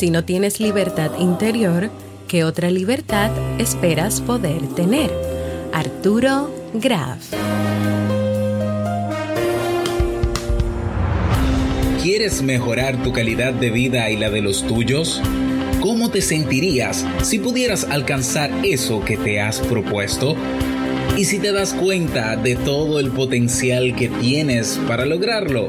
Si 0.00 0.08
no 0.08 0.24
tienes 0.24 0.60
libertad 0.60 1.10
interior, 1.18 1.90
¿qué 2.26 2.42
otra 2.44 2.70
libertad 2.70 3.30
esperas 3.58 4.22
poder 4.22 4.66
tener? 4.68 5.10
Arturo 5.74 6.50
Graf. 6.72 7.34
¿Quieres 12.02 12.40
mejorar 12.40 13.02
tu 13.02 13.12
calidad 13.12 13.52
de 13.52 13.68
vida 13.68 14.08
y 14.08 14.16
la 14.16 14.30
de 14.30 14.40
los 14.40 14.66
tuyos? 14.66 15.20
¿Cómo 15.82 16.10
te 16.10 16.22
sentirías 16.22 17.04
si 17.20 17.38
pudieras 17.38 17.84
alcanzar 17.84 18.50
eso 18.64 19.04
que 19.04 19.18
te 19.18 19.42
has 19.42 19.60
propuesto? 19.60 20.34
¿Y 21.18 21.26
si 21.26 21.40
te 21.40 21.52
das 21.52 21.74
cuenta 21.74 22.36
de 22.36 22.56
todo 22.56 23.00
el 23.00 23.10
potencial 23.10 23.94
que 23.94 24.08
tienes 24.08 24.80
para 24.88 25.04
lograrlo? 25.04 25.68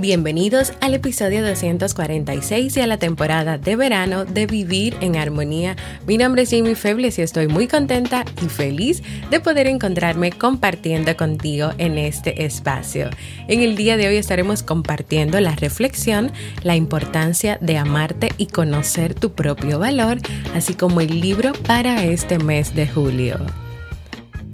Bienvenidos 0.00 0.72
al 0.80 0.94
episodio 0.94 1.46
246 1.46 2.74
y 2.74 2.80
a 2.80 2.86
la 2.86 2.96
temporada 2.96 3.58
de 3.58 3.76
verano 3.76 4.24
de 4.24 4.46
Vivir 4.46 4.96
en 5.02 5.14
Armonía. 5.16 5.76
Mi 6.06 6.16
nombre 6.16 6.40
es 6.42 6.50
Jamie 6.50 6.74
Febles 6.74 7.18
y 7.18 7.22
estoy 7.22 7.48
muy 7.48 7.68
contenta 7.68 8.24
y 8.42 8.48
feliz 8.48 9.02
de 9.30 9.40
poder 9.40 9.66
encontrarme 9.66 10.32
compartiendo 10.32 11.14
contigo 11.18 11.72
en 11.76 11.98
este 11.98 12.46
espacio. 12.46 13.10
En 13.46 13.60
el 13.60 13.76
día 13.76 13.98
de 13.98 14.08
hoy 14.08 14.16
estaremos 14.16 14.62
compartiendo 14.62 15.38
la 15.38 15.54
reflexión, 15.54 16.32
la 16.62 16.76
importancia 16.76 17.58
de 17.60 17.76
amarte 17.76 18.30
y 18.38 18.46
conocer 18.46 19.12
tu 19.12 19.32
propio 19.32 19.78
valor, 19.78 20.16
así 20.54 20.72
como 20.72 21.02
el 21.02 21.20
libro 21.20 21.52
para 21.66 22.04
este 22.04 22.38
mes 22.38 22.74
de 22.74 22.88
julio. 22.88 23.36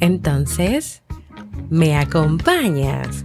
Entonces, 0.00 1.02
¿me 1.70 1.96
acompañas? 1.96 3.24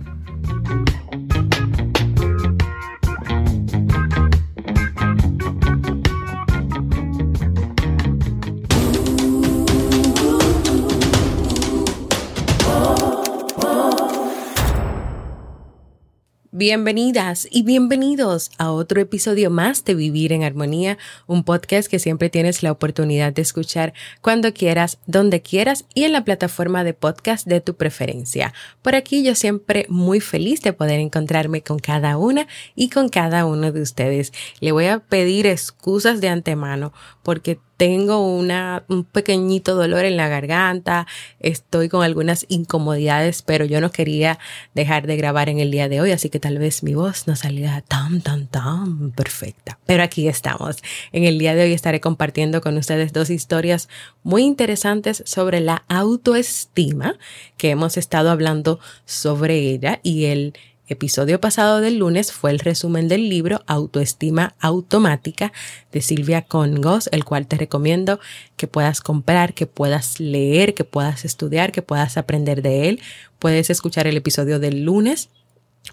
Bienvenidas 16.61 17.48
y 17.49 17.64
bienvenidos 17.64 18.52
a 18.60 18.72
otro 18.72 19.02
episodio 19.02 19.49
más 19.49 19.83
de 19.83 19.95
Vivir 19.95 20.32
en 20.32 20.44
Armonía, 20.44 20.99
un 21.26 21.44
podcast 21.44 21.89
que 21.89 21.98
siempre 21.98 22.30
tienes 22.30 22.61
la 22.61 22.72
oportunidad 22.72 23.33
de 23.33 23.42
escuchar 23.42 23.94
cuando 24.22 24.54
quieras, 24.54 24.99
donde 25.08 25.42
quieras 25.42 25.86
y 25.95 26.04
en 26.04 26.11
la 26.11 26.23
plataforma 26.23 26.83
de 26.83 26.94
podcast 26.94 27.48
de 27.48 27.61
tu 27.61 27.77
preferencia. 27.77 28.54
Por 28.83 28.94
aquí 28.94 29.23
yo 29.23 29.33
siempre 29.33 29.88
muy 29.89 30.20
feliz 30.20 30.61
de 30.61 30.72
poder 30.72 30.99
encontrarme 30.99 31.64
con 31.64 31.80
cada 31.80 32.16
una 32.17 32.45
y 32.76 32.89
con 32.92 33.10
cada 33.10 33.48
uno 33.48 33.72
de 33.72 33.82
ustedes. 33.82 34.32
Le 34.60 34.72
voy 34.72 34.86
a 34.86 34.99
pedir 34.99 35.48
excusas 35.48 36.22
de 36.22 36.30
antemano 36.30 36.93
porque 37.23 37.58
tengo 37.81 38.19
una, 38.19 38.83
un 38.89 39.03
pequeñito 39.03 39.73
dolor 39.73 40.05
en 40.05 40.15
la 40.15 40.27
garganta, 40.27 41.08
estoy 41.39 41.89
con 41.89 42.03
algunas 42.03 42.45
incomodidades, 42.47 43.42
pero 43.42 43.65
yo 43.65 43.81
no 43.81 43.92
quería 43.92 44.37
dejar 44.75 45.08
de 45.08 45.17
grabar 45.17 45.49
en 45.49 45.58
el 45.58 45.71
día 45.71 45.89
de 45.89 45.99
hoy, 45.99 46.11
así 46.11 46.30
que 46.30 46.39
tal 46.39 46.59
vez 46.59 46.83
mi 46.83 46.93
voz 46.93 47.25
no 47.25 47.36
salía 47.36 47.83
tan, 47.87 48.21
tan, 48.21 48.45
tan 48.45 49.09
perfecta. 49.14 49.80
Pero 49.87 50.03
aquí 50.03 50.27
estamos. 50.27 50.77
En 51.11 51.23
el 51.23 51.39
día 51.39 51.55
de 51.55 51.64
hoy 51.64 51.73
estaré 51.73 51.99
compartiendo 51.99 52.61
con 52.61 52.77
ustedes 52.77 53.14
dos 53.14 53.31
historias 53.31 53.89
muy 54.21 54.43
interesantes 54.43 55.23
sobre 55.25 55.59
la 55.59 55.83
autoestima, 55.87 57.15
que 57.58 57.71
hemos 57.71 57.98
estado 57.98 58.30
hablando 58.30 58.80
sobre 59.05 59.58
ella 59.58 59.99
y 60.03 60.25
el 60.25 60.53
episodio 60.92 61.40
pasado 61.40 61.80
del 61.80 61.98
lunes 61.98 62.34
fue 62.34 62.52
el 62.52 62.60
resumen 62.60 63.08
del 63.08 63.30
libro 63.30 63.64
Autoestima 63.66 64.56
Automática 64.60 65.54
de 65.92 66.02
Silvia 66.02 66.42
Congos, 66.42 67.08
el 67.14 67.24
cual 67.24 67.48
te 67.48 67.56
recomiendo 67.56 68.20
que 68.58 68.68
puedas 68.68 69.00
comprar, 69.00 69.54
que 69.54 69.68
puedas 69.68 70.20
leer, 70.20 70.74
que 70.74 70.84
puedas 70.84 71.24
estudiar, 71.24 71.72
que 71.72 71.82
puedas 71.82 72.18
aprender 72.18 72.62
de 72.62 72.90
él. 72.90 73.02
Puedes 73.40 73.70
escuchar 73.70 74.06
el 74.06 74.18
episodio 74.18 74.60
del 74.60 74.84
lunes 74.84 75.30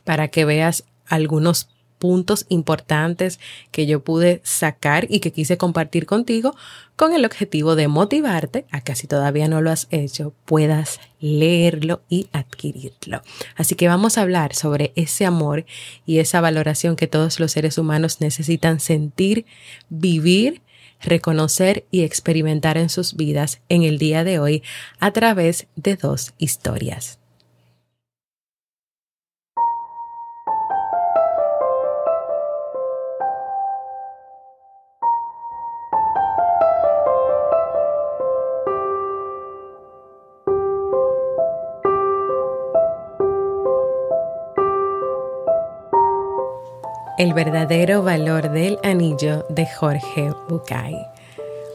para 0.05 0.29
que 0.29 0.45
veas 0.45 0.85
algunos 1.07 1.69
puntos 1.99 2.47
importantes 2.49 3.41
que 3.71 3.87
yo 3.87 4.03
pude 4.03 4.41
sacar 4.45 5.07
y 5.11 5.21
que 5.21 5.33
quise 5.33 5.57
compartir 5.57 6.07
contigo 6.07 6.55
con 6.97 7.13
el 7.13 7.25
objetivo 7.25 7.77
de 7.77 7.89
motivarte 7.89 8.67
a 8.71 8.81
que 8.81 8.95
si 8.95 9.07
todavía 9.07 9.49
no 9.49 9.61
lo 9.61 9.71
has 9.71 9.87
hecho 9.91 10.33
puedas 10.45 11.01
leerlo 11.21 12.03
y 12.09 12.29
adquirirlo. 12.33 13.23
Así 13.57 13.75
que 13.75 13.89
vamos 13.89 14.19
a 14.19 14.23
hablar 14.23 14.55
sobre 14.55 14.93
ese 14.97 15.27
amor 15.27 15.65
y 16.07 16.19
esa 16.19 16.41
valoración 16.41 16.97
que 16.97 17.07
todos 17.07 17.41
los 17.41 17.53
seres 17.53 17.79
humanos 17.79 18.21
necesitan 18.21 18.81
sentir, 18.81 19.47
vivir, 19.89 20.63
reconocer 21.01 21.87
y 21.91 22.03
experimentar 22.03 22.79
en 22.79 22.89
sus 22.89 23.15
vidas 23.15 23.61
en 23.69 23.83
el 23.83 23.99
día 23.99 24.25
de 24.25 24.39
hoy 24.39 24.63
a 24.99 25.13
través 25.13 25.67
de 25.77 25.97
dos 25.97 26.33
historias. 26.39 27.19
El 47.19 47.35
verdadero 47.35 48.05
valor 48.05 48.53
del 48.53 48.79
anillo 48.85 49.45
de 49.49 49.67
Jorge 49.67 50.33
Bucay. 50.49 50.95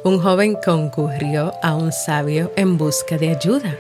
Un 0.06 0.22
joven 0.22 0.58
concurrió 0.66 1.52
a 1.62 1.76
un 1.76 1.92
sabio 1.92 2.54
en 2.56 2.78
busca 2.78 3.18
de 3.18 3.32
ayuda. 3.32 3.76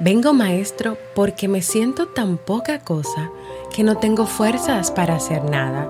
Vengo 0.00 0.32
maestro 0.32 0.98
porque 1.14 1.46
me 1.46 1.62
siento 1.62 2.08
tan 2.08 2.36
poca 2.36 2.80
cosa 2.80 3.30
que 3.72 3.84
no 3.84 3.98
tengo 3.98 4.26
fuerzas 4.26 4.90
para 4.90 5.14
hacer 5.14 5.44
nada. 5.44 5.88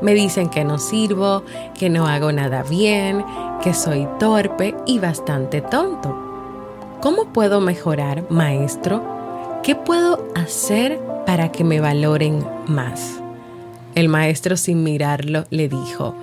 Me 0.00 0.14
dicen 0.14 0.48
que 0.48 0.64
no 0.64 0.78
sirvo, 0.78 1.42
que 1.78 1.90
no 1.90 2.06
hago 2.06 2.32
nada 2.32 2.62
bien, 2.62 3.22
que 3.62 3.74
soy 3.74 4.08
torpe 4.18 4.74
y 4.86 4.98
bastante 4.98 5.60
tonto. 5.60 6.16
¿Cómo 7.02 7.34
puedo 7.34 7.60
mejorar, 7.60 8.24
maestro? 8.30 9.02
¿Qué 9.62 9.74
puedo 9.74 10.26
hacer 10.34 10.98
para 11.26 11.52
que 11.52 11.64
me 11.64 11.80
valoren 11.80 12.42
más? 12.66 13.20
El 13.96 14.10
maestro 14.10 14.58
sin 14.58 14.82
mirarlo 14.82 15.46
le 15.48 15.70
dijo, 15.70 16.14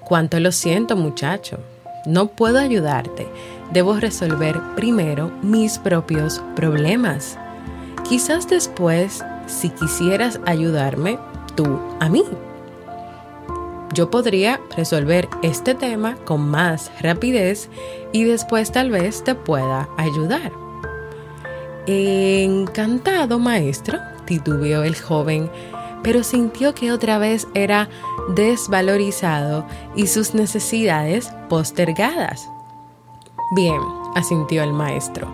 Cuánto 0.00 0.40
lo 0.40 0.52
siento 0.52 0.96
muchacho, 0.96 1.58
no 2.06 2.28
puedo 2.28 2.58
ayudarte, 2.58 3.26
debo 3.74 3.96
resolver 3.96 4.58
primero 4.74 5.30
mis 5.42 5.78
propios 5.78 6.42
problemas. 6.56 7.36
Quizás 8.08 8.48
después, 8.48 9.22
si 9.46 9.68
quisieras 9.68 10.40
ayudarme, 10.46 11.18
tú 11.54 11.78
a 12.00 12.08
mí. 12.08 12.24
Yo 13.92 14.10
podría 14.10 14.58
resolver 14.74 15.28
este 15.42 15.74
tema 15.74 16.16
con 16.24 16.48
más 16.48 16.90
rapidez 17.02 17.68
y 18.12 18.24
después 18.24 18.72
tal 18.72 18.90
vez 18.90 19.22
te 19.22 19.34
pueda 19.34 19.90
ayudar. 19.98 20.52
Encantado, 21.86 23.38
maestro, 23.38 23.98
titubeó 24.24 24.84
el 24.84 24.96
joven 24.96 25.50
pero 26.04 26.22
sintió 26.22 26.74
que 26.74 26.92
otra 26.92 27.18
vez 27.18 27.48
era 27.54 27.88
desvalorizado 28.28 29.66
y 29.96 30.06
sus 30.06 30.34
necesidades 30.34 31.32
postergadas. 31.48 32.48
Bien, 33.56 33.80
asintió 34.14 34.62
el 34.62 34.72
maestro. 34.72 35.26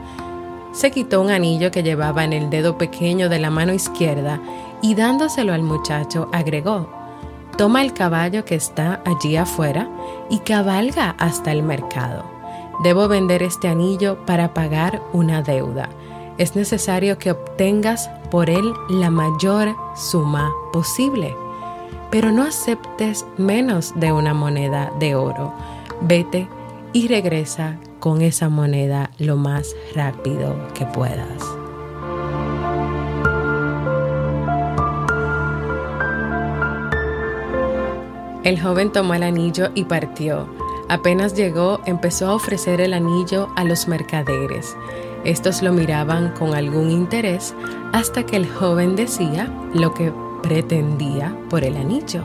Se 0.72 0.93
quitó 0.93 1.20
un 1.20 1.31
anillo 1.31 1.72
que 1.72 1.82
llevaba 1.82 2.25
en 2.25 2.32
el 2.32 2.49
dedo 2.49 2.78
pequeño 2.78 3.28
de 3.28 3.40
la 3.40 3.50
mano 3.50 3.75
izquierda 3.75 4.40
y 4.81 4.94
dándoselo 4.94 5.52
al 5.52 5.62
muchacho 5.62 6.28
agregó, 6.32 6.88
Toma 7.56 7.82
el 7.82 7.93
caballo 7.93 8.44
que 8.44 8.55
está 8.55 9.02
allí 9.05 9.37
afuera 9.37 9.88
y 10.31 10.38
cabalga 10.38 11.16
hasta 11.19 11.52
el 11.52 11.62
mercado. 11.62 12.25
Debo 12.82 13.08
vender 13.08 13.43
este 13.43 13.69
anillo 13.69 14.25
para 14.25 14.55
pagar 14.55 15.02
una 15.12 15.43
deuda. 15.43 15.90
Es 16.40 16.56
necesario 16.56 17.19
que 17.19 17.32
obtengas 17.32 18.08
por 18.31 18.48
él 18.48 18.72
la 18.88 19.10
mayor 19.10 19.76
suma 19.94 20.50
posible. 20.72 21.37
Pero 22.10 22.32
no 22.32 22.44
aceptes 22.44 23.26
menos 23.37 23.92
de 23.94 24.10
una 24.10 24.32
moneda 24.32 24.90
de 24.98 25.14
oro. 25.14 25.52
Vete 26.00 26.48
y 26.94 27.08
regresa 27.08 27.78
con 27.98 28.22
esa 28.22 28.48
moneda 28.48 29.10
lo 29.19 29.37
más 29.37 29.76
rápido 29.94 30.56
que 30.72 30.87
puedas. 30.87 31.44
El 38.44 38.58
joven 38.58 38.90
tomó 38.92 39.12
el 39.12 39.25
anillo 39.25 39.72
y 39.75 39.84
partió. 39.84 40.48
Apenas 40.88 41.34
llegó, 41.34 41.82
empezó 41.84 42.28
a 42.28 42.34
ofrecer 42.34 42.81
el 42.81 42.94
anillo 42.94 43.50
a 43.56 43.64
los 43.64 43.87
mercaderes. 43.88 44.75
Estos 45.25 45.62
lo 45.62 45.72
miraban 45.72 46.31
con 46.31 46.55
algún 46.55 46.90
interés 46.90 47.55
hasta 47.93 48.25
que 48.25 48.37
el 48.37 48.49
joven 48.49 48.96
decía 48.96 49.49
lo 49.75 49.93
que 49.93 50.12
pretendía 50.43 51.37
por 51.50 51.64
el 51.64 51.76
anillo. 51.76 52.22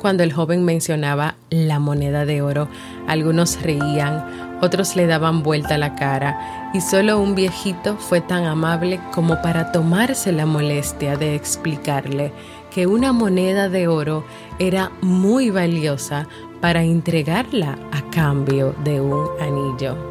Cuando 0.00 0.22
el 0.22 0.32
joven 0.32 0.64
mencionaba 0.64 1.34
la 1.50 1.80
moneda 1.80 2.24
de 2.24 2.40
oro, 2.40 2.68
algunos 3.08 3.60
reían, 3.60 4.58
otros 4.60 4.94
le 4.94 5.06
daban 5.06 5.42
vuelta 5.42 5.76
la 5.76 5.96
cara, 5.96 6.70
y 6.72 6.80
solo 6.80 7.18
un 7.18 7.34
viejito 7.34 7.96
fue 7.96 8.20
tan 8.20 8.44
amable 8.44 9.00
como 9.12 9.42
para 9.42 9.72
tomarse 9.72 10.30
la 10.30 10.46
molestia 10.46 11.16
de 11.16 11.34
explicarle 11.34 12.32
que 12.70 12.86
una 12.86 13.12
moneda 13.12 13.68
de 13.68 13.88
oro 13.88 14.24
era 14.60 14.92
muy 15.00 15.50
valiosa 15.50 16.28
para 16.60 16.84
entregarla 16.84 17.76
a 17.90 18.02
cambio 18.10 18.74
de 18.84 19.00
un 19.00 19.26
anillo. 19.40 20.07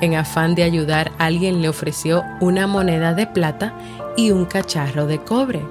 En 0.00 0.14
afán 0.14 0.54
de 0.54 0.64
ayudar, 0.64 1.12
alguien 1.18 1.62
le 1.62 1.68
ofreció 1.68 2.22
una 2.40 2.66
moneda 2.66 3.14
de 3.14 3.26
plata 3.26 3.74
y 4.16 4.30
un 4.30 4.44
cacharro 4.44 5.06
de 5.06 5.18
cobre 5.18 5.62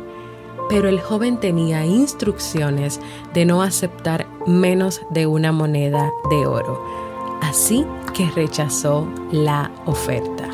pero 0.70 0.90
el 0.90 1.00
joven 1.00 1.40
tenía 1.40 1.86
instrucciones 1.86 3.00
de 3.34 3.46
no 3.46 3.62
aceptar 3.62 4.25
menos 4.48 5.02
de 5.10 5.28
una 5.28 5.52
moneda 5.52 6.12
de 6.30 6.46
oro, 6.46 6.84
así 7.42 7.86
que 8.14 8.30
rechazó 8.31 9.08
la 9.31 9.72
oferta. 9.86 10.50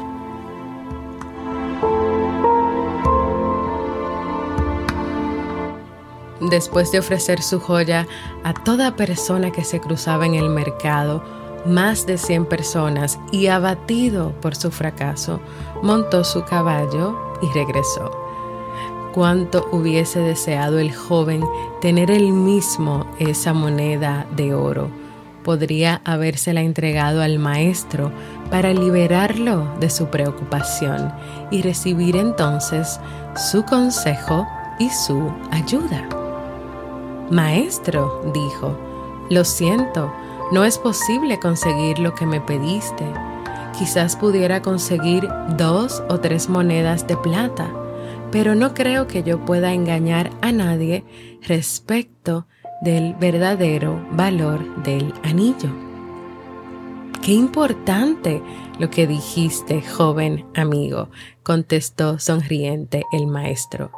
Después 6.42 6.92
de 6.92 7.00
ofrecer 7.00 7.42
su 7.42 7.60
joya 7.60 8.08
a 8.44 8.54
toda 8.54 8.96
persona 8.96 9.52
que 9.52 9.66
se 9.66 9.82
cruzaba 9.82 10.26
en 10.26 10.36
el 10.36 10.50
mercado, 10.50 11.22
más 11.66 12.06
de 12.06 12.18
100 12.18 12.46
personas, 12.46 13.20
y 13.32 13.48
abatido 13.48 14.34
por 14.42 14.56
su 14.56 14.72
fracaso, 14.72 15.40
montó 15.82 16.24
su 16.24 16.44
caballo 16.44 17.18
y 17.42 17.48
regresó. 17.54 18.12
Cuánto 19.14 19.68
hubiese 19.72 20.20
deseado 20.20 20.80
el 20.80 20.96
joven 20.96 21.44
tener 21.82 22.12
él 22.12 22.32
mismo 22.32 23.08
esa 23.18 23.54
moneda 23.54 24.28
de 24.36 24.54
oro. 24.54 24.90
Podría 25.44 26.02
habérsela 26.06 26.62
entregado 26.62 27.22
al 27.22 27.40
maestro 27.40 28.12
para 28.52 28.72
liberarlo 28.72 29.66
de 29.80 29.90
su 29.90 30.08
preocupación 30.08 31.12
y 31.50 31.62
recibir 31.62 32.18
entonces 32.18 33.00
su 33.52 33.64
consejo 33.64 34.46
y 34.80 34.90
su 34.90 35.32
ayuda. 35.52 36.08
Maestro, 37.32 38.22
dijo, 38.34 38.76
lo 39.30 39.46
siento, 39.46 40.12
no 40.52 40.66
es 40.66 40.78
posible 40.78 41.40
conseguir 41.40 42.00
lo 42.00 42.16
que 42.16 42.26
me 42.26 42.42
pediste. 42.42 43.06
Quizás 43.78 44.16
pudiera 44.16 44.62
conseguir 44.62 45.28
dos 45.58 46.04
o 46.10 46.20
tres 46.20 46.50
monedas 46.50 47.08
de 47.08 47.18
plata 47.18 47.72
pero 48.32 48.56
no 48.56 48.74
creo 48.74 49.08
que 49.08 49.24
yo 49.24 49.44
pueda 49.46 49.74
engañar 49.74 50.32
a 50.42 50.52
nadie 50.52 51.04
respecto 51.42 52.46
del 52.82 53.16
verdadero 53.16 54.06
valor 54.12 54.84
del 54.84 55.14
anillo. 55.24 55.70
Qué 57.22 57.34
importante 57.34 58.42
lo 58.78 58.90
que 58.90 59.08
dijiste, 59.08 59.82
joven 59.82 60.46
amigo, 60.56 61.10
contestó 61.44 62.20
sonriente 62.20 63.04
el 63.12 63.28
maestro. 63.28 63.92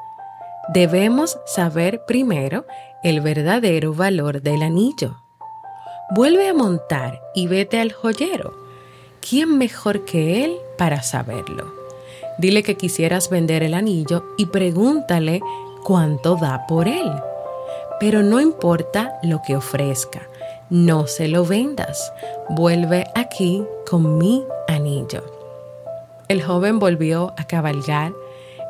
Debemos 0.73 1.37
saber 1.45 2.03
primero 2.07 2.65
el 3.03 3.21
verdadero 3.21 3.93
valor 3.93 4.41
del 4.41 4.63
anillo. 4.63 5.20
Vuelve 6.13 6.49
a 6.49 6.53
montar 6.53 7.21
y 7.33 7.47
vete 7.47 7.79
al 7.79 7.93
joyero. 7.93 8.53
¿Quién 9.21 9.57
mejor 9.57 10.03
que 10.03 10.43
él 10.43 10.57
para 10.77 11.03
saberlo? 11.03 11.73
Dile 12.37 12.63
que 12.63 12.75
quisieras 12.75 13.29
vender 13.29 13.63
el 13.63 13.73
anillo 13.73 14.25
y 14.37 14.47
pregúntale 14.47 15.39
cuánto 15.85 16.35
da 16.35 16.67
por 16.67 16.89
él. 16.89 17.09
Pero 18.01 18.23
no 18.23 18.41
importa 18.41 19.19
lo 19.23 19.41
que 19.41 19.55
ofrezca, 19.55 20.27
no 20.69 21.07
se 21.07 21.29
lo 21.29 21.45
vendas. 21.45 22.11
Vuelve 22.49 23.05
aquí 23.15 23.63
con 23.89 24.17
mi 24.17 24.43
anillo. 24.67 25.23
El 26.27 26.43
joven 26.43 26.79
volvió 26.79 27.33
a 27.37 27.45
cabalgar. 27.47 28.11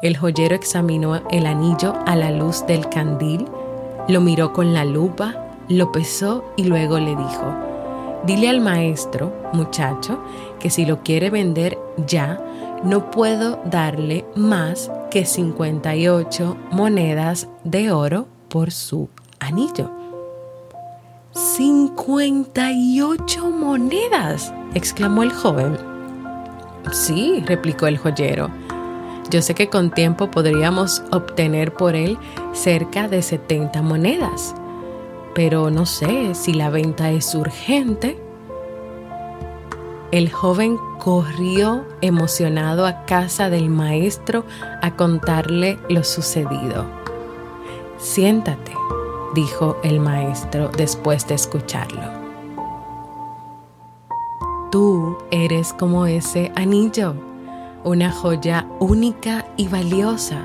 El 0.04 0.16
joyero 0.16 0.54
examinó 0.54 1.28
el 1.32 1.48
anillo 1.48 1.96
a 2.06 2.16
la 2.16 2.30
luz 2.30 2.68
del 2.68 2.88
candil, 2.90 3.48
lo 4.08 4.22
miró 4.22 4.54
con 4.54 4.76
la 4.76 4.86
lupa, 4.86 5.51
lo 5.72 5.92
pesó 5.92 6.44
y 6.56 6.66
luego 6.66 7.00
le 7.00 7.16
dijo, 7.16 7.56
dile 8.26 8.50
al 8.50 8.62
maestro, 8.62 9.34
muchacho, 9.54 10.20
que 10.60 10.70
si 10.70 10.86
lo 10.86 11.02
quiere 11.02 11.30
vender 11.30 11.78
ya, 12.08 12.40
no 12.84 13.12
puedo 13.12 13.60
darle 13.66 14.26
más 14.36 14.92
que 15.10 15.26
58 15.26 16.58
monedas 16.72 17.48
de 17.64 17.92
oro 17.92 18.28
por 18.50 18.72
su 18.72 19.10
anillo. 19.40 19.92
58 21.34 23.50
monedas, 23.50 24.54
exclamó 24.74 25.24
el 25.24 25.32
joven. 25.32 25.78
Sí, 26.92 27.42
replicó 27.46 27.88
el 27.88 27.98
joyero. 27.98 28.50
Yo 29.30 29.42
sé 29.42 29.56
que 29.56 29.70
con 29.70 29.92
tiempo 29.92 30.30
podríamos 30.30 31.04
obtener 31.12 31.74
por 31.74 31.96
él 31.96 32.18
cerca 32.52 33.08
de 33.08 33.22
70 33.22 33.82
monedas, 33.82 34.56
pero 35.34 35.70
no 35.70 35.86
sé 35.86 36.36
si 36.36 36.54
la 36.54 36.70
venta 36.70 37.12
es 37.12 37.34
urgente 37.36 38.18
el 40.12 40.30
joven 40.30 40.78
corrió 41.00 41.86
emocionado 42.02 42.86
a 42.86 43.06
casa 43.06 43.50
del 43.50 43.70
maestro 43.70 44.44
a 44.82 44.98
contarle 44.98 45.80
lo 45.88 46.04
sucedido. 46.04 46.86
Siéntate, 47.98 48.74
dijo 49.34 49.78
el 49.84 50.02
maestro 50.02 50.70
después 50.76 51.26
de 51.30 51.36
escucharlo. 51.36 52.02
Tú 54.70 55.18
eres 55.32 55.72
como 55.72 56.06
ese 56.06 56.52
anillo, 56.56 57.16
una 57.86 58.12
joya 58.12 58.68
única 58.80 59.46
y 59.56 59.70
valiosa, 59.70 60.42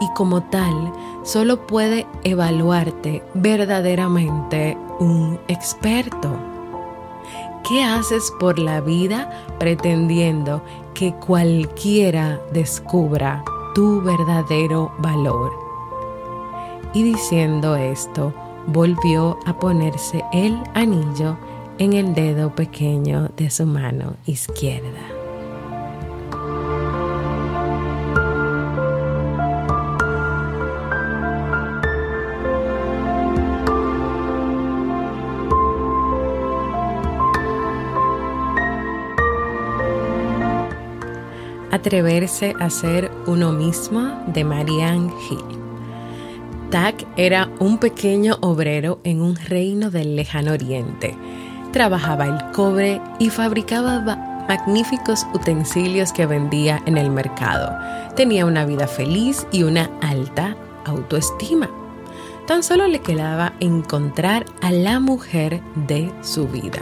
y 0.00 0.08
como 0.14 0.42
tal 0.42 0.92
solo 1.22 1.66
puede 1.66 2.06
evaluarte 2.24 3.22
verdaderamente 3.34 4.76
un 4.98 5.38
experto. 5.48 6.36
¿Qué 7.68 7.82
haces 7.82 8.32
por 8.38 8.58
la 8.58 8.80
vida 8.80 9.30
pretendiendo 9.58 10.62
que 10.94 11.12
cualquiera 11.14 12.40
descubra 12.52 13.44
tu 13.74 14.00
verdadero 14.02 14.92
valor? 14.98 15.52
Y 16.94 17.02
diciendo 17.02 17.74
esto, 17.76 18.32
volvió 18.66 19.38
a 19.46 19.58
ponerse 19.58 20.24
el 20.32 20.62
anillo 20.74 21.36
en 21.78 21.92
el 21.92 22.14
dedo 22.14 22.54
pequeño 22.54 23.30
de 23.36 23.50
su 23.50 23.66
mano 23.66 24.14
izquierda. 24.26 25.15
Atreverse 41.76 42.54
a 42.58 42.70
ser 42.70 43.10
uno 43.26 43.52
mismo 43.52 44.24
de 44.28 44.44
Marianne 44.44 45.12
Hill. 45.28 45.44
Tak 46.70 47.04
era 47.18 47.50
un 47.58 47.76
pequeño 47.76 48.38
obrero 48.40 48.98
en 49.04 49.20
un 49.20 49.36
reino 49.36 49.90
del 49.90 50.16
lejano 50.16 50.52
oriente. 50.52 51.14
trabajaba 51.72 52.24
el 52.24 52.52
cobre 52.52 52.98
y 53.18 53.28
fabricaba 53.28 54.00
magníficos 54.48 55.26
utensilios 55.34 56.14
que 56.14 56.24
vendía 56.24 56.80
en 56.86 56.96
el 56.96 57.10
mercado. 57.10 57.76
Tenía 58.14 58.46
una 58.46 58.64
vida 58.64 58.86
feliz 58.86 59.46
y 59.52 59.62
una 59.62 59.90
alta 60.00 60.56
autoestima. 60.86 61.68
Tan 62.46 62.62
solo 62.62 62.88
le 62.88 63.00
quedaba 63.00 63.52
encontrar 63.60 64.46
a 64.62 64.70
la 64.70 64.98
mujer 64.98 65.60
de 65.86 66.10
su 66.22 66.48
vida. 66.48 66.80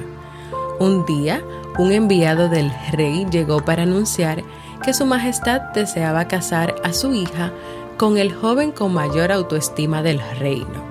Un 0.78 1.04
día, 1.06 1.42
un 1.78 1.92
enviado 1.92 2.48
del 2.48 2.72
rey 2.92 3.26
llegó 3.30 3.64
para 3.64 3.82
anunciar 3.82 4.42
que 4.84 4.94
su 4.94 5.06
majestad 5.06 5.60
deseaba 5.74 6.28
casar 6.28 6.74
a 6.84 6.92
su 6.92 7.14
hija 7.14 7.52
con 7.96 8.18
el 8.18 8.32
joven 8.32 8.70
con 8.70 8.92
mayor 8.92 9.32
autoestima 9.32 10.02
del 10.02 10.20
reino. 10.38 10.84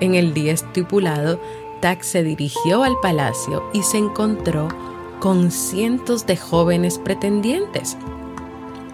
En 0.00 0.14
el 0.14 0.32
día 0.32 0.52
estipulado, 0.52 1.40
Tak 1.80 2.02
se 2.02 2.22
dirigió 2.22 2.82
al 2.82 2.94
palacio 3.00 3.64
y 3.72 3.82
se 3.82 3.96
encontró 3.96 4.68
con 5.18 5.50
cientos 5.50 6.26
de 6.26 6.36
jóvenes 6.36 6.98
pretendientes. 6.98 7.96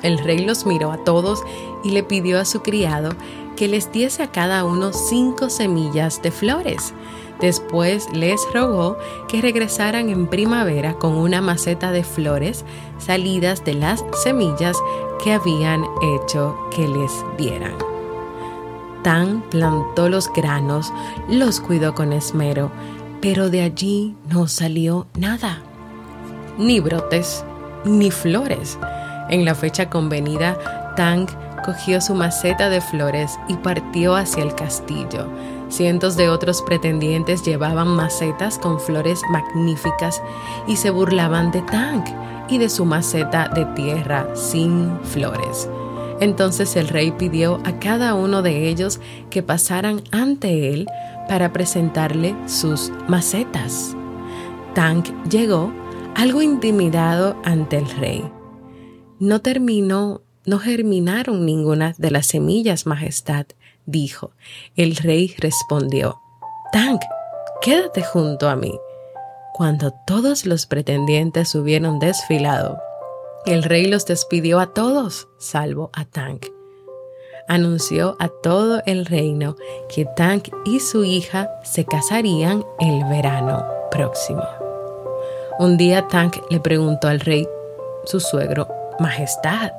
El 0.02 0.18
rey 0.18 0.38
los 0.44 0.66
miró 0.66 0.92
a 0.92 0.98
todos 0.98 1.42
y 1.82 1.90
le 1.90 2.04
pidió 2.04 2.38
a 2.38 2.44
su 2.44 2.62
criado 2.62 3.10
que 3.56 3.66
les 3.66 3.90
diese 3.90 4.22
a 4.22 4.30
cada 4.30 4.64
uno 4.64 4.92
cinco 4.92 5.50
semillas 5.50 6.22
de 6.22 6.30
flores. 6.30 6.92
Después 7.40 8.08
les 8.12 8.40
rogó 8.54 8.96
que 9.28 9.42
regresaran 9.42 10.08
en 10.08 10.26
primavera 10.26 10.94
con 10.94 11.14
una 11.14 11.40
maceta 11.40 11.92
de 11.92 12.02
flores 12.02 12.64
salidas 12.98 13.64
de 13.64 13.74
las 13.74 14.04
semillas 14.22 14.76
que 15.22 15.32
habían 15.32 15.84
hecho 16.02 16.56
que 16.74 16.88
les 16.88 17.12
dieran. 17.36 17.74
Tan 19.02 19.42
plantó 19.50 20.08
los 20.08 20.32
granos, 20.32 20.92
los 21.28 21.60
cuidó 21.60 21.94
con 21.94 22.12
esmero, 22.12 22.70
pero 23.20 23.50
de 23.50 23.62
allí 23.62 24.16
no 24.28 24.48
salió 24.48 25.06
nada 25.14 25.62
ni 26.58 26.80
brotes, 26.80 27.44
ni 27.84 28.10
flores. 28.10 28.78
En 29.28 29.44
la 29.44 29.54
fecha 29.54 29.90
convenida, 29.90 30.94
Tang 30.96 31.26
cogió 31.64 32.00
su 32.00 32.14
maceta 32.14 32.68
de 32.68 32.80
flores 32.80 33.38
y 33.48 33.54
partió 33.54 34.14
hacia 34.14 34.42
el 34.42 34.54
castillo. 34.54 35.28
Cientos 35.76 36.16
de 36.16 36.30
otros 36.30 36.62
pretendientes 36.62 37.42
llevaban 37.42 37.88
macetas 37.88 38.58
con 38.58 38.80
flores 38.80 39.20
magníficas 39.30 40.22
y 40.66 40.76
se 40.76 40.88
burlaban 40.88 41.50
de 41.50 41.60
Tang 41.60 42.02
y 42.48 42.56
de 42.56 42.70
su 42.70 42.86
maceta 42.86 43.50
de 43.50 43.66
tierra 43.74 44.26
sin 44.34 44.98
flores. 45.02 45.68
Entonces 46.18 46.76
el 46.76 46.88
rey 46.88 47.10
pidió 47.10 47.60
a 47.66 47.78
cada 47.78 48.14
uno 48.14 48.40
de 48.40 48.70
ellos 48.70 49.00
que 49.28 49.42
pasaran 49.42 50.00
ante 50.12 50.72
él 50.72 50.86
para 51.28 51.52
presentarle 51.52 52.34
sus 52.46 52.90
macetas. 53.06 53.94
Tang 54.72 55.04
llegó 55.28 55.74
algo 56.14 56.40
intimidado 56.40 57.36
ante 57.44 57.76
el 57.76 57.90
rey. 57.90 58.24
No 59.18 59.42
terminó, 59.42 60.22
no 60.46 60.58
germinaron 60.58 61.44
ninguna 61.44 61.94
de 61.98 62.12
las 62.12 62.28
semillas, 62.28 62.86
Majestad, 62.86 63.48
dijo. 63.86 64.32
El 64.76 64.96
rey 64.96 65.34
respondió, 65.38 66.20
Tank, 66.72 67.00
quédate 67.62 68.02
junto 68.02 68.48
a 68.48 68.56
mí. 68.56 68.78
Cuando 69.54 69.92
todos 70.06 70.44
los 70.44 70.66
pretendientes 70.66 71.54
hubieron 71.54 71.98
desfilado, 71.98 72.78
el 73.46 73.62
rey 73.62 73.86
los 73.86 74.04
despidió 74.04 74.60
a 74.60 74.74
todos, 74.74 75.28
salvo 75.38 75.90
a 75.94 76.04
Tank. 76.04 76.46
Anunció 77.48 78.16
a 78.18 78.28
todo 78.28 78.82
el 78.86 79.06
reino 79.06 79.56
que 79.88 80.04
Tank 80.04 80.48
y 80.64 80.80
su 80.80 81.04
hija 81.04 81.48
se 81.62 81.84
casarían 81.84 82.64
el 82.80 83.04
verano 83.04 83.64
próximo. 83.90 84.42
Un 85.58 85.76
día 85.76 86.08
Tank 86.08 86.36
le 86.50 86.60
preguntó 86.60 87.08
al 87.08 87.20
rey, 87.20 87.48
su 88.04 88.20
suegro, 88.20 88.68
Majestad, 88.98 89.72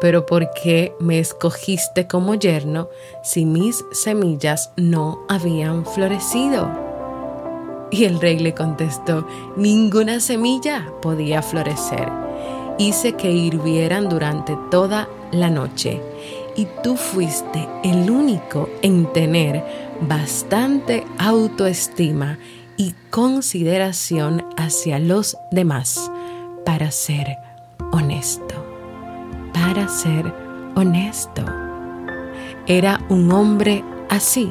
pero 0.00 0.26
¿por 0.26 0.50
qué 0.52 0.94
me 0.98 1.18
escogiste 1.18 2.06
como 2.06 2.34
yerno 2.34 2.88
si 3.22 3.44
mis 3.44 3.84
semillas 3.92 4.72
no 4.76 5.20
habían 5.28 5.84
florecido? 5.84 6.70
Y 7.90 8.04
el 8.04 8.20
rey 8.20 8.38
le 8.38 8.54
contestó, 8.54 9.26
ninguna 9.56 10.20
semilla 10.20 10.92
podía 11.02 11.42
florecer. 11.42 12.08
Hice 12.78 13.14
que 13.14 13.30
hirvieran 13.30 14.08
durante 14.08 14.56
toda 14.70 15.08
la 15.32 15.50
noche 15.50 16.00
y 16.56 16.66
tú 16.82 16.96
fuiste 16.96 17.68
el 17.84 18.10
único 18.10 18.68
en 18.82 19.12
tener 19.12 19.64
bastante 20.00 21.04
autoestima 21.18 22.38
y 22.76 22.94
consideración 23.10 24.46
hacia 24.56 24.98
los 24.98 25.36
demás 25.50 26.10
para 26.64 26.90
ser 26.90 27.36
honesto, 27.92 28.54
para 29.60 29.86
ser 29.88 30.32
honesto. 30.74 31.44
Era 32.66 32.98
un 33.10 33.30
hombre 33.30 33.84
así 34.08 34.50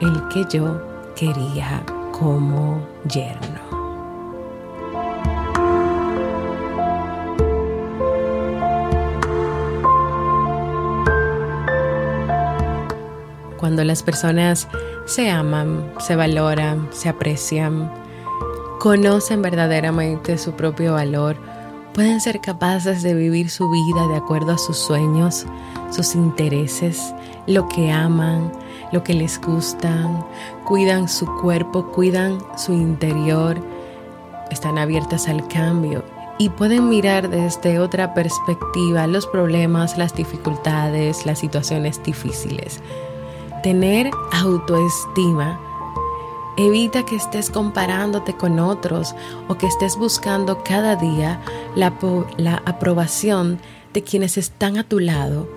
el 0.00 0.28
que 0.28 0.44
yo 0.50 0.82
quería 1.14 1.84
como 2.10 2.84
yerno. 3.08 3.60
Cuando 13.56 13.84
las 13.84 14.02
personas 14.02 14.66
se 15.04 15.30
aman, 15.30 15.92
se 16.00 16.16
valoran, 16.16 16.88
se 16.90 17.08
aprecian, 17.08 17.88
conocen 18.80 19.42
verdaderamente 19.42 20.38
su 20.38 20.52
propio 20.52 20.94
valor, 20.94 21.36
pueden 22.00 22.22
ser 22.22 22.40
capaces 22.40 23.02
de 23.02 23.12
vivir 23.12 23.50
su 23.50 23.68
vida 23.68 24.08
de 24.08 24.16
acuerdo 24.16 24.52
a 24.52 24.56
sus 24.56 24.78
sueños, 24.78 25.44
sus 25.90 26.14
intereses, 26.14 27.14
lo 27.46 27.68
que 27.68 27.92
aman, 27.92 28.50
lo 28.90 29.04
que 29.04 29.12
les 29.12 29.38
gustan, 29.38 30.24
cuidan 30.64 31.10
su 31.10 31.26
cuerpo, 31.42 31.92
cuidan 31.92 32.38
su 32.56 32.72
interior, 32.72 33.62
están 34.50 34.78
abiertas 34.78 35.28
al 35.28 35.46
cambio 35.48 36.02
y 36.38 36.48
pueden 36.48 36.88
mirar 36.88 37.28
desde 37.28 37.78
otra 37.78 38.14
perspectiva 38.14 39.06
los 39.06 39.26
problemas, 39.26 39.98
las 39.98 40.14
dificultades, 40.14 41.26
las 41.26 41.40
situaciones 41.40 42.02
difíciles. 42.02 42.80
Tener 43.62 44.10
autoestima 44.32 45.60
evita 46.66 47.04
que 47.04 47.16
estés 47.16 47.50
comparándote 47.50 48.36
con 48.36 48.58
otros 48.58 49.14
o 49.48 49.56
que 49.56 49.66
estés 49.66 49.96
buscando 49.96 50.62
cada 50.64 50.96
día 50.96 51.40
la, 51.74 51.92
la, 52.36 52.62
aprobación 52.66 53.58
de 53.92 54.02
quienes 54.02 54.36
están 54.36 54.78
a 54.78 54.84
tu 54.84 54.98
lado 54.98 55.48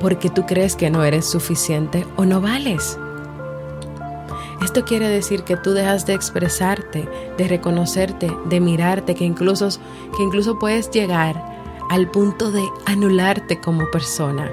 porque 0.00 0.30
tú 0.30 0.46
crees 0.46 0.76
que 0.76 0.90
no 0.90 1.04
eres 1.04 1.26
suficiente 1.26 2.06
o 2.16 2.24
no 2.24 2.40
vales. 2.40 2.98
Esto 4.62 4.84
quiere 4.84 5.08
decir 5.08 5.42
que 5.42 5.56
tú 5.56 5.72
dejas 5.72 6.06
de 6.06 6.14
expresarte, 6.14 7.08
de 7.36 7.48
reconocerte, 7.48 8.30
de 8.46 8.60
mirarte, 8.60 9.14
que 9.14 9.24
incluso, 9.24 9.68
que 10.16 10.22
incluso 10.22 10.58
puedes 10.58 10.90
llegar 10.90 11.56
al 11.90 12.10
punto 12.10 12.50
de 12.50 12.64
anularte 12.84 13.60
como 13.60 13.90
persona 13.90 14.50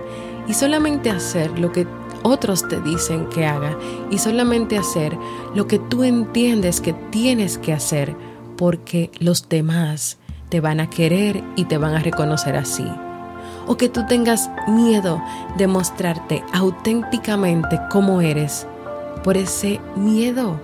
y 0.48 0.54
solamente 0.54 1.10
hacer 1.10 1.58
lo 1.58 1.72
que 1.72 1.88
otros 2.24 2.68
te 2.68 2.82
dicen 2.82 3.28
que 3.30 3.46
haga 3.46 3.78
y 4.10 4.18
solamente 4.18 4.78
hacer 4.78 5.18
lo 5.54 5.68
que 5.68 5.80
tú 5.80 6.04
entiendes 6.04 6.82
que 6.82 6.94
tienes 6.94 7.58
que 7.58 7.74
hacer 7.74 8.16
porque 8.58 9.12
los 9.20 9.50
demás 9.50 10.18
te 10.50 10.62
van 10.62 10.80
a 10.80 10.90
querer 10.90 11.44
y 11.56 11.66
te 11.66 11.78
van 11.78 11.96
a 11.96 12.00
reconocer 12.00 12.56
así. 12.56 12.86
O 13.66 13.78
que 13.78 13.90
tú 13.90 14.06
tengas 14.08 14.50
miedo 14.68 15.22
de 15.58 15.68
mostrarte 15.68 16.44
auténticamente 16.54 17.80
como 17.90 18.22
eres 18.22 18.68
por 19.24 19.38
ese 19.38 19.80
miedo 19.96 20.60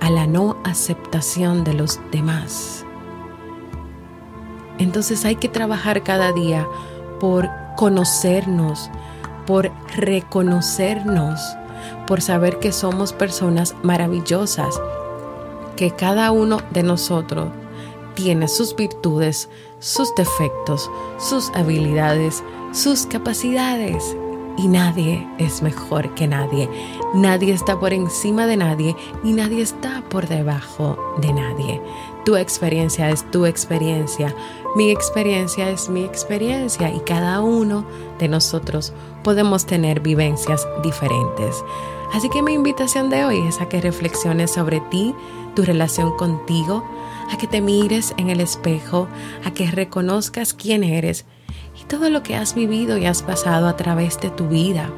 a 0.00 0.10
la 0.10 0.26
no 0.26 0.56
aceptación 0.64 1.64
de 1.64 1.74
los 1.74 2.00
demás. 2.12 2.84
Entonces 4.78 5.24
hay 5.24 5.36
que 5.36 5.48
trabajar 5.48 6.04
cada 6.04 6.32
día 6.32 6.66
por 7.18 7.50
conocernos, 7.76 8.90
por 9.48 9.72
reconocernos, 9.96 11.40
por 12.06 12.20
saber 12.20 12.58
que 12.58 12.70
somos 12.70 13.14
personas 13.14 13.74
maravillosas, 13.82 14.78
que 15.74 15.90
cada 15.90 16.32
uno 16.32 16.60
de 16.70 16.82
nosotros 16.82 17.48
tiene 18.12 18.46
sus 18.46 18.76
virtudes, 18.76 19.48
sus 19.78 20.14
defectos, 20.16 20.90
sus 21.16 21.48
habilidades, 21.54 22.44
sus 22.72 23.06
capacidades 23.06 24.14
y 24.58 24.68
nadie 24.68 25.26
es 25.38 25.62
mejor 25.62 26.14
que 26.14 26.26
nadie. 26.26 26.68
Nadie 27.14 27.54
está 27.54 27.80
por 27.80 27.94
encima 27.94 28.46
de 28.46 28.58
nadie 28.58 28.94
y 29.24 29.32
nadie 29.32 29.62
está 29.62 30.02
por 30.10 30.28
debajo 30.28 30.98
de 31.22 31.32
nadie. 31.32 31.80
Tu 32.28 32.36
experiencia 32.36 33.08
es 33.08 33.24
tu 33.30 33.46
experiencia, 33.46 34.34
mi 34.76 34.90
experiencia 34.90 35.70
es 35.70 35.88
mi 35.88 36.04
experiencia 36.04 36.90
y 36.90 37.00
cada 37.00 37.40
uno 37.40 37.86
de 38.18 38.28
nosotros 38.28 38.92
podemos 39.24 39.64
tener 39.64 40.00
vivencias 40.00 40.68
diferentes. 40.82 41.64
Así 42.12 42.28
que 42.28 42.42
mi 42.42 42.52
invitación 42.52 43.08
de 43.08 43.24
hoy 43.24 43.38
es 43.48 43.62
a 43.62 43.70
que 43.70 43.80
reflexiones 43.80 44.50
sobre 44.50 44.80
ti, 44.90 45.14
tu 45.56 45.64
relación 45.64 46.18
contigo, 46.18 46.84
a 47.32 47.38
que 47.38 47.46
te 47.46 47.62
mires 47.62 48.12
en 48.18 48.28
el 48.28 48.42
espejo, 48.42 49.08
a 49.46 49.52
que 49.52 49.70
reconozcas 49.70 50.52
quién 50.52 50.84
eres 50.84 51.24
y 51.80 51.86
todo 51.86 52.10
lo 52.10 52.22
que 52.22 52.36
has 52.36 52.54
vivido 52.54 52.98
y 52.98 53.06
has 53.06 53.22
pasado 53.22 53.68
a 53.68 53.76
través 53.78 54.20
de 54.20 54.28
tu 54.28 54.48
vida. 54.48 54.90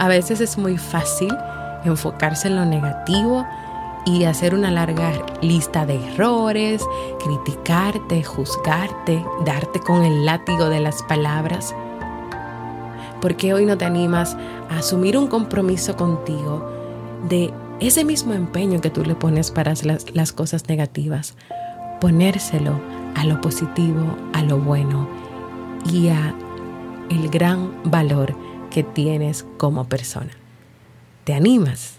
A 0.00 0.08
veces 0.08 0.40
es 0.40 0.58
muy 0.58 0.76
fácil 0.76 1.32
enfocarse 1.84 2.48
en 2.48 2.56
lo 2.56 2.64
negativo 2.64 3.46
y 4.08 4.24
hacer 4.24 4.54
una 4.54 4.70
larga 4.70 5.12
lista 5.42 5.84
de 5.84 6.02
errores, 6.12 6.82
criticarte, 7.22 8.24
juzgarte, 8.24 9.22
darte 9.44 9.80
con 9.80 10.02
el 10.02 10.24
látigo 10.24 10.70
de 10.70 10.80
las 10.80 11.02
palabras. 11.02 11.74
¿Por 13.20 13.36
qué 13.36 13.52
hoy 13.52 13.66
no 13.66 13.76
te 13.76 13.84
animas 13.84 14.34
a 14.70 14.78
asumir 14.78 15.18
un 15.18 15.26
compromiso 15.26 15.94
contigo 15.96 16.70
de 17.28 17.52
ese 17.80 18.04
mismo 18.04 18.32
empeño 18.32 18.80
que 18.80 18.88
tú 18.88 19.04
le 19.04 19.14
pones 19.14 19.50
para 19.50 19.74
las, 19.82 20.14
las 20.14 20.32
cosas 20.32 20.68
negativas? 20.68 21.34
Ponérselo 22.00 22.80
a 23.14 23.24
lo 23.24 23.42
positivo, 23.42 24.16
a 24.32 24.42
lo 24.42 24.58
bueno 24.58 25.06
y 25.92 26.08
a 26.08 26.34
el 27.10 27.28
gran 27.28 27.74
valor 27.84 28.34
que 28.70 28.84
tienes 28.84 29.44
como 29.58 29.84
persona. 29.84 30.30
¿Te 31.24 31.34
animas? 31.34 31.98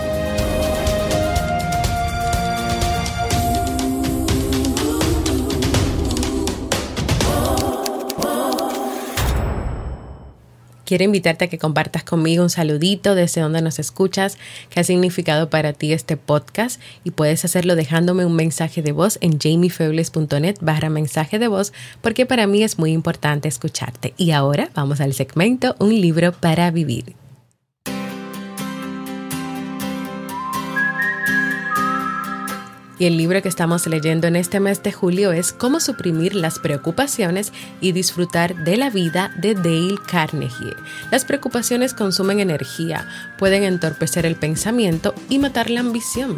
Quiero 10.91 11.05
invitarte 11.05 11.45
a 11.45 11.47
que 11.47 11.57
compartas 11.57 12.03
conmigo 12.03 12.43
un 12.43 12.49
saludito 12.49 13.15
desde 13.15 13.39
donde 13.39 13.61
nos 13.61 13.79
escuchas, 13.79 14.37
qué 14.69 14.81
ha 14.81 14.83
significado 14.83 15.49
para 15.49 15.71
ti 15.71 15.93
este 15.93 16.17
podcast 16.17 16.81
y 17.05 17.11
puedes 17.11 17.45
hacerlo 17.45 17.77
dejándome 17.77 18.25
un 18.25 18.35
mensaje 18.35 18.81
de 18.81 18.91
voz 18.91 19.17
en 19.21 19.39
jamiefebles.net 19.39 20.57
barra 20.59 20.89
mensaje 20.89 21.39
de 21.39 21.47
voz 21.47 21.71
porque 22.01 22.25
para 22.25 22.45
mí 22.45 22.61
es 22.61 22.77
muy 22.77 22.91
importante 22.91 23.47
escucharte. 23.47 24.13
Y 24.17 24.31
ahora 24.31 24.69
vamos 24.73 24.99
al 24.99 25.13
segmento 25.13 25.77
Un 25.79 25.91
libro 26.01 26.33
para 26.33 26.69
vivir. 26.71 27.20
Y 33.01 33.07
el 33.07 33.17
libro 33.17 33.41
que 33.41 33.49
estamos 33.49 33.87
leyendo 33.87 34.27
en 34.27 34.35
este 34.35 34.59
mes 34.59 34.83
de 34.83 34.91
julio 34.91 35.31
es 35.31 35.53
Cómo 35.53 35.79
suprimir 35.79 36.35
las 36.35 36.59
preocupaciones 36.59 37.51
y 37.79 37.93
disfrutar 37.93 38.55
de 38.57 38.77
la 38.77 38.91
vida 38.91 39.31
de 39.37 39.55
Dale 39.55 39.95
Carnegie. 40.05 40.75
Las 41.09 41.25
preocupaciones 41.25 41.95
consumen 41.95 42.39
energía, 42.39 43.07
pueden 43.39 43.63
entorpecer 43.63 44.27
el 44.27 44.35
pensamiento 44.35 45.15
y 45.29 45.39
matar 45.39 45.71
la 45.71 45.79
ambición. 45.79 46.37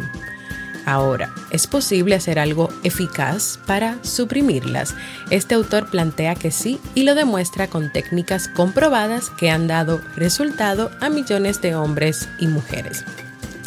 Ahora, 0.86 1.34
¿es 1.50 1.66
posible 1.66 2.14
hacer 2.14 2.38
algo 2.38 2.70
eficaz 2.82 3.58
para 3.66 4.02
suprimirlas? 4.02 4.94
Este 5.28 5.56
autor 5.56 5.90
plantea 5.90 6.34
que 6.34 6.50
sí 6.50 6.80
y 6.94 7.02
lo 7.02 7.14
demuestra 7.14 7.66
con 7.66 7.92
técnicas 7.92 8.48
comprobadas 8.48 9.28
que 9.28 9.50
han 9.50 9.66
dado 9.66 10.00
resultado 10.16 10.90
a 11.02 11.10
millones 11.10 11.60
de 11.60 11.74
hombres 11.74 12.26
y 12.38 12.46
mujeres. 12.46 13.04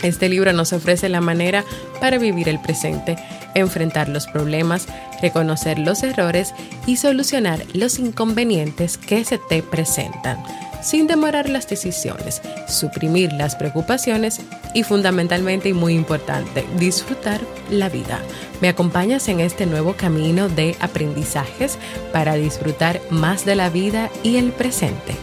Este 0.03 0.29
libro 0.29 0.53
nos 0.53 0.73
ofrece 0.73 1.09
la 1.09 1.21
manera 1.21 1.63
para 1.99 2.17
vivir 2.17 2.49
el 2.49 2.59
presente, 2.59 3.17
enfrentar 3.55 4.09
los 4.09 4.27
problemas, 4.27 4.87
reconocer 5.21 5.79
los 5.79 6.03
errores 6.03 6.53
y 6.85 6.97
solucionar 6.97 7.63
los 7.73 7.99
inconvenientes 7.99 8.97
que 8.97 9.25
se 9.25 9.37
te 9.37 9.63
presentan, 9.63 10.43
sin 10.81 11.07
demorar 11.07 11.49
las 11.49 11.67
decisiones, 11.67 12.41
suprimir 12.67 13.33
las 13.33 13.55
preocupaciones 13.55 14.41
y 14.73 14.83
fundamentalmente 14.83 15.69
y 15.69 15.73
muy 15.73 15.95
importante, 15.95 16.65
disfrutar 16.77 17.41
la 17.71 17.89
vida. 17.89 18.19
¿Me 18.61 18.69
acompañas 18.69 19.27
en 19.27 19.39
este 19.39 19.65
nuevo 19.65 19.93
camino 19.93 20.49
de 20.49 20.75
aprendizajes 20.79 21.77
para 22.13 22.35
disfrutar 22.35 23.01
más 23.09 23.45
de 23.45 23.55
la 23.55 23.69
vida 23.69 24.09
y 24.23 24.37
el 24.37 24.51
presente? 24.51 25.15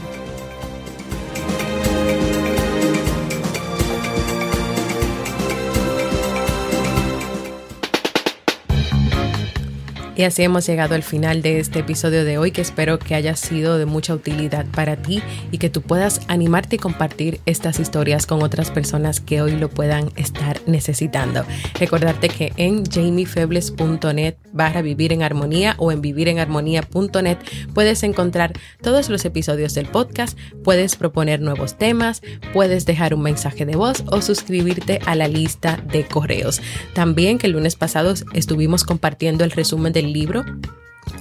Y 10.17 10.23
así 10.23 10.45
hemos 10.45 10.65
llegado 10.67 10.95
al 10.95 11.03
final 11.03 11.43
de 11.43 11.59
este 11.59 11.81
episodio 11.81 12.25
de 12.25 12.39
hoy 12.39 12.53
que 12.53 12.61
espero 12.61 13.01
que 13.01 13.17
haya 13.17 13.35
sido 13.35 13.79
de 13.79 13.85
mucha 13.85 14.15
utilidad 14.15 14.65
para 14.67 14.95
ti 14.95 15.21
y 15.51 15.59
que 15.59 15.71
tú 15.71 15.83
puedas 15.83 16.21
animarte 16.29 16.77
y 16.77 16.79
compartir 16.79 17.41
estas 17.47 17.81
historias 17.81 18.25
con 18.25 18.41
otras 18.43 18.71
personas 18.71 19.21
que 19.21 19.43
hoy 19.43 19.57
lo 19.57 19.69
puedan 19.69 20.13
estar 20.15 20.61
necesitando. 20.67 21.45
Recordarte 21.81 22.29
que 22.29 22.53
en 22.57 22.85
jamiefebles.net 22.85 24.37
barra 24.53 24.83
vivir 24.83 25.13
en 25.13 25.23
armonía 25.23 25.75
o 25.79 25.91
en 25.91 26.01
vivirenarmonía.net 26.01 27.39
puedes 27.75 28.05
encontrar 28.05 28.53
todos 28.81 29.09
los 29.09 29.25
episodios 29.25 29.75
del 29.75 29.87
podcast, 29.87 30.39
puedes 30.63 30.95
proponer 30.95 31.41
nuevos 31.41 31.77
temas, 31.77 32.23
puedes 32.53 32.87
dejar 32.87 33.15
un 33.15 33.23
mensaje 33.23 33.67
de 33.67 33.75
voz 33.75 34.05
o 34.07 34.23
suscribirte 34.23 35.01
a 35.07 35.17
la 35.17 35.27
lista 35.27 35.83
de 35.91 36.07
correos. 36.07 36.63
También 36.93 37.39
que 37.39 37.49
el 37.49 37.55
lunes 37.55 37.75
pasado 37.75 38.15
estuvimos 38.33 38.85
compartiendo 38.85 39.43
el 39.43 39.51
resumen 39.51 39.93
libro 40.13 40.45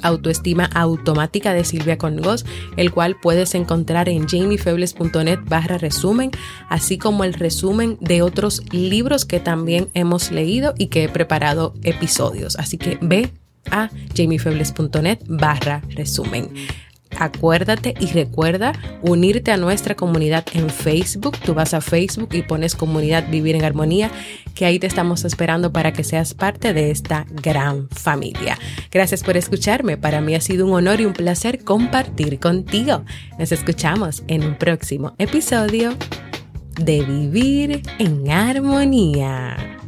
Autoestima 0.02 0.65
Automática 0.74 1.54
de 1.54 1.63
Silvia 1.63 1.98
Congos, 1.98 2.46
el 2.78 2.91
cual 2.91 3.15
puedes 3.22 3.56
encontrar 3.56 4.10
en 4.10 4.28
jamiefebles.net 4.28 5.39
barra 5.46 5.78
resumen, 5.78 6.32
así 6.69 6.98
como 6.98 7.24
el 7.24 7.34
resumen 7.34 7.98
de 8.02 8.22
otros 8.22 8.62
libros 8.72 9.26
que 9.26 9.39
también 9.39 9.89
hemos 9.93 10.32
leído 10.32 10.74
y 10.78 10.88
que 10.88 11.06
he 11.06 11.10
preparado 11.10 11.74
episodios. 11.84 12.56
Así 12.58 12.78
que 12.78 12.98
ve 13.02 13.30
a 13.72 13.89
jamiefebles.net 14.15 15.19
barra 15.28 15.82
resumen. 15.89 16.50
Acuérdate 17.19 17.93
y 17.99 18.08
recuerda 18.08 18.73
unirte 19.02 19.52
a 19.52 19.58
nuestra 19.58 19.95
comunidad 19.95 20.45
en 20.54 20.69
Facebook. 20.69 21.38
Tú 21.39 21.54
vas 21.54 21.73
a 21.73 21.82
Facebook 21.82 22.30
y 22.34 22.43
pones 22.43 22.76
comunidad 22.76 23.30
Vivir 23.30 23.56
en 23.56 23.63
Armonía, 23.63 24.12
que 24.56 24.65
ahí 24.65 24.80
te 24.80 24.88
estamos 24.88 25.26
esperando 25.26 25.71
para 25.71 25.93
que 25.93 26.04
seas 26.04 26.34
parte 26.34 26.73
de 26.73 26.91
esta 26.91 27.26
gran 27.30 27.89
familia. 27.89 28.58
Gracias 28.91 29.23
por 29.23 29.38
escucharme. 29.38 29.97
Para 29.97 30.21
mí 30.21 30.36
ha 30.36 30.41
sido 30.41 30.65
un 30.65 30.73
honor 30.73 31.02
y 31.02 31.06
un 31.06 31.13
placer 31.13 31.63
compartir 31.63 32.39
contigo. 32.39 33.04
Nos 33.39 33.52
escuchamos 33.52 34.23
en 34.28 34.43
un 34.43 34.56
próximo 34.56 35.13
episodio 35.17 35.95
de 36.76 37.04
Vivir 37.04 37.82
en 37.99 38.30
Armonía. 38.32 39.83